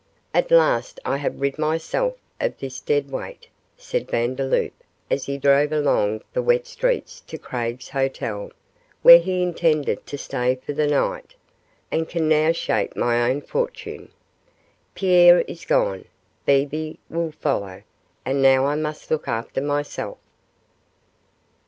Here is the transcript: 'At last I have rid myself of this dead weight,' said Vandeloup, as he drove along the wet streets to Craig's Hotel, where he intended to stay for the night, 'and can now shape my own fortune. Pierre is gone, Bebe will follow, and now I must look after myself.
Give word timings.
'At 0.33 0.49
last 0.49 0.99
I 1.05 1.17
have 1.17 1.39
rid 1.41 1.59
myself 1.59 2.15
of 2.39 2.57
this 2.57 2.79
dead 2.79 3.11
weight,' 3.11 3.47
said 3.77 4.09
Vandeloup, 4.09 4.73
as 5.11 5.25
he 5.27 5.37
drove 5.37 5.71
along 5.71 6.23
the 6.33 6.41
wet 6.41 6.65
streets 6.65 7.19
to 7.27 7.37
Craig's 7.37 7.89
Hotel, 7.89 8.51
where 9.03 9.19
he 9.19 9.43
intended 9.43 10.07
to 10.07 10.17
stay 10.17 10.55
for 10.55 10.73
the 10.73 10.87
night, 10.87 11.35
'and 11.91 12.09
can 12.09 12.27
now 12.27 12.51
shape 12.51 12.95
my 12.95 13.29
own 13.29 13.41
fortune. 13.41 14.09
Pierre 14.95 15.41
is 15.41 15.65
gone, 15.65 16.05
Bebe 16.47 16.97
will 17.07 17.33
follow, 17.33 17.83
and 18.25 18.41
now 18.41 18.65
I 18.65 18.73
must 18.73 19.11
look 19.11 19.27
after 19.27 19.61
myself. 19.61 20.17